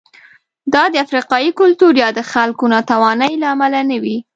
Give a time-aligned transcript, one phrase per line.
[0.73, 4.17] دا د افریقايي کلتور یا د خلکو ناتوانۍ له امله نه وې.